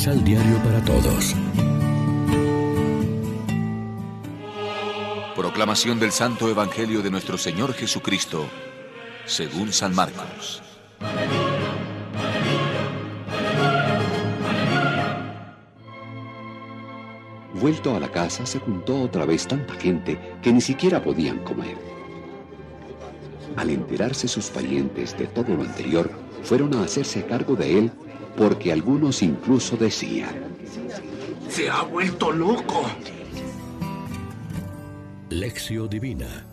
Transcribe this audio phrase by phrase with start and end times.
[0.00, 1.36] Misal Diario para Todos.
[5.36, 8.46] Proclamación del Santo Evangelio de nuestro Señor Jesucristo,
[9.26, 10.62] según San Marcos.
[17.52, 21.76] Vuelto a la casa, se juntó otra vez tanta gente que ni siquiera podían comer.
[23.54, 26.10] Al enterarse sus parientes de todo lo anterior,
[26.42, 27.92] fueron a hacerse cargo de él
[28.36, 30.34] porque algunos incluso decían,
[31.48, 32.82] Se ha vuelto loco.
[35.30, 36.46] Lección Divina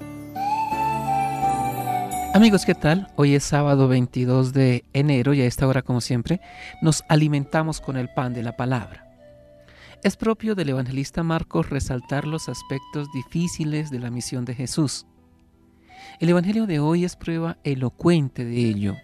[2.33, 3.07] Amigos, ¿qué tal?
[3.15, 6.39] Hoy es sábado 22 de enero y a esta hora, como siempre,
[6.83, 9.07] nos alimentamos con el pan de la palabra.
[10.03, 15.07] Es propio del evangelista Marcos resaltar los aspectos difíciles de la misión de Jesús.
[16.19, 18.95] El Evangelio de hoy es prueba elocuente de ello.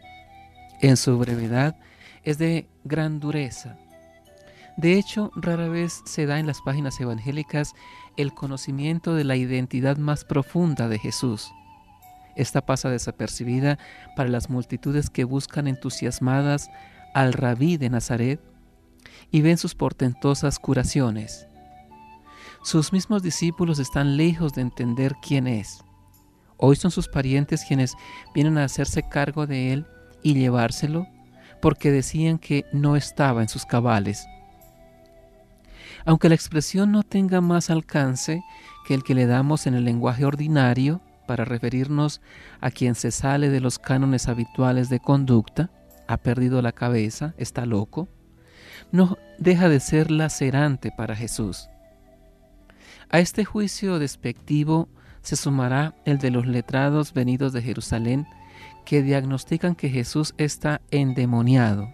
[0.82, 1.76] En su brevedad
[2.24, 3.78] es de gran dureza.
[4.78, 7.74] De hecho, rara vez se da en las páginas evangélicas
[8.18, 11.52] el conocimiento de la identidad más profunda de Jesús.
[12.36, 13.78] Esta pasa desapercibida
[14.16, 16.70] para las multitudes que buscan entusiasmadas
[17.14, 18.42] al rabí de Nazaret
[19.30, 21.48] y ven sus portentosas curaciones.
[22.64, 25.84] Sus mismos discípulos están lejos de entender quién es.
[26.58, 27.94] Hoy son sus parientes quienes
[28.34, 29.86] vienen a hacerse cargo de él
[30.24, 31.06] y llevárselo
[31.64, 34.28] porque decían que no estaba en sus cabales.
[36.04, 38.44] Aunque la expresión no tenga más alcance
[38.86, 42.20] que el que le damos en el lenguaje ordinario para referirnos
[42.60, 45.72] a quien se sale de los cánones habituales de conducta,
[46.06, 48.10] ha perdido la cabeza, está loco,
[48.92, 51.70] no deja de ser lacerante para Jesús.
[53.10, 54.90] A este juicio despectivo
[55.22, 58.28] se sumará el de los letrados venidos de Jerusalén
[58.86, 61.94] que diagnostican que Jesús está endemoniado.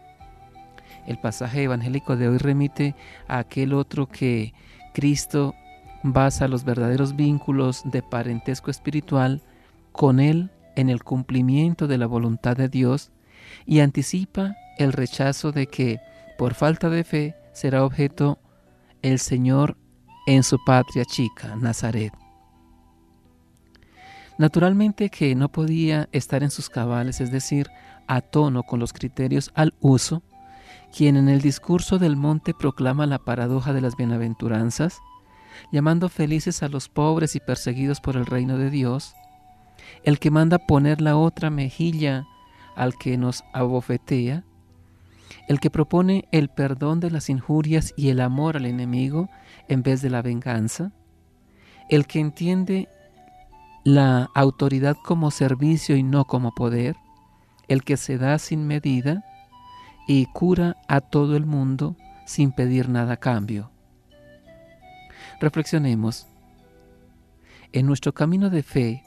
[1.06, 2.96] El pasaje evangélico de hoy remite
[3.28, 4.54] a aquel otro que
[4.94, 5.56] Cristo
[6.04, 9.42] basa los verdaderos vínculos de parentesco espiritual
[9.92, 13.12] con Él en el cumplimiento de la voluntad de Dios
[13.66, 16.00] y anticipa el rechazo de que,
[16.38, 18.40] por falta de fe, será objeto
[19.02, 19.78] el Señor
[20.28, 22.14] en su patria chica, Nazaret.
[24.40, 27.68] Naturalmente que no podía estar en sus cabales, es decir,
[28.08, 30.24] a tono con los criterios al uso,
[30.96, 35.02] quien en el discurso del monte proclama la paradoja de las bienaventuranzas,
[35.74, 39.14] llamando felices a los pobres y perseguidos por el reino de Dios,
[40.06, 42.26] el que manda poner la otra mejilla
[42.78, 44.46] al que nos abofetea,
[45.50, 49.30] el que propone el perdón de las injurias y el amor al enemigo
[49.68, 50.94] en vez de la venganza,
[51.90, 52.88] el que entiende
[53.84, 56.96] la autoridad como servicio y no como poder,
[57.68, 59.24] el que se da sin medida
[60.08, 61.96] y cura a todo el mundo
[62.26, 63.72] sin pedir nada a cambio.
[65.40, 66.28] Reflexionemos.
[67.72, 69.04] En nuestro camino de fe,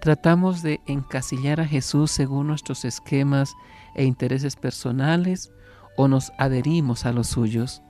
[0.00, 3.54] tratamos de encasillar a Jesús según nuestros esquemas
[3.94, 5.52] e intereses personales
[5.96, 7.82] o nos adherimos a los suyos.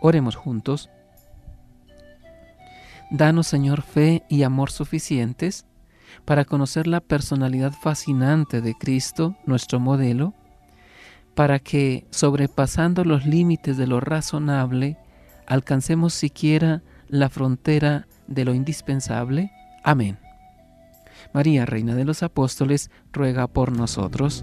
[0.00, 0.90] Oremos juntos.
[3.12, 5.66] Danos, Señor, fe y amor suficientes
[6.24, 10.32] para conocer la personalidad fascinante de Cristo, nuestro modelo,
[11.34, 14.96] para que, sobrepasando los límites de lo razonable,
[15.46, 19.52] alcancemos siquiera la frontera de lo indispensable.
[19.84, 20.18] Amén.
[21.34, 24.42] María, Reina de los Apóstoles, ruega por nosotros.